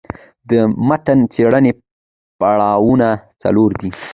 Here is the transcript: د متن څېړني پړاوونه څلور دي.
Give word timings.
د 0.49 0.51
متن 0.87 1.19
څېړني 1.33 1.71
پړاوونه 2.39 3.09
څلور 3.41 3.71
دي. 3.81 3.89